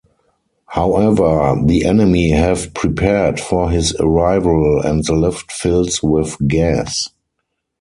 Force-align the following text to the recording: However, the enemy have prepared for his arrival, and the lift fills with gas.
However, 0.65 1.61
the 1.63 1.85
enemy 1.85 2.31
have 2.31 2.73
prepared 2.73 3.39
for 3.39 3.69
his 3.69 3.93
arrival, 3.99 4.81
and 4.83 5.05
the 5.05 5.13
lift 5.13 5.51
fills 5.51 6.01
with 6.01 6.35
gas. 6.47 7.07